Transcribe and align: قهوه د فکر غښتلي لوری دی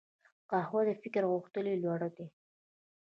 قهوه 0.49 0.81
د 0.87 0.89
فکر 1.01 1.23
غښتلي 1.31 1.73
لوری 1.83 2.09
دی 2.15 2.27